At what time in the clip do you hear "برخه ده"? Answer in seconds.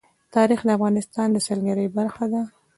1.97-2.41